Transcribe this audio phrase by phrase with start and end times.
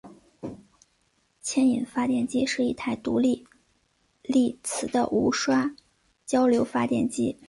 [1.43, 3.45] 牵引发电机是一台独立
[4.23, 5.75] 励磁的无刷
[6.25, 7.37] 交流发电机。